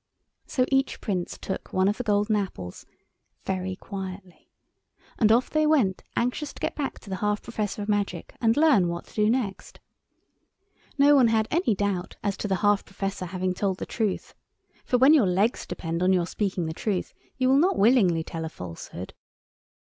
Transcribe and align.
So 0.47 0.65
each 0.69 0.99
Prince 0.99 1.37
took 1.37 1.71
one 1.73 1.87
of 1.87 1.97
the 1.97 2.03
golden 2.03 2.35
apples, 2.35 2.87
very 3.43 3.75
quietly, 3.75 4.49
and 5.19 5.31
off 5.31 5.51
they 5.51 5.67
went, 5.67 6.01
anxious 6.15 6.53
to 6.53 6.59
get 6.59 6.73
back 6.75 6.97
to 7.01 7.09
the 7.11 7.17
half 7.17 7.43
Professor 7.43 7.83
of 7.83 7.87
Magic, 7.87 8.35
and 8.41 8.57
learn 8.57 8.87
what 8.87 9.05
to 9.05 9.13
do 9.13 9.29
next. 9.29 9.79
No 10.97 11.13
one 11.13 11.27
had 11.27 11.47
any 11.51 11.75
doubt 11.75 12.15
as 12.23 12.35
to 12.37 12.47
the 12.47 12.55
half 12.65 12.83
Professor 12.83 13.25
having 13.27 13.53
told 13.53 13.77
the 13.77 13.85
truth; 13.85 14.33
for 14.83 14.97
when 14.97 15.13
your 15.13 15.27
legs 15.27 15.67
depend 15.67 16.01
on 16.01 16.13
your 16.13 16.25
speaking 16.25 16.65
the 16.65 16.73
truth 16.73 17.13
you 17.37 17.47
will 17.47 17.59
not 17.59 17.77
willingly 17.77 18.23
tell 18.23 18.43
a 18.43 18.49
falsehood. 18.49 19.13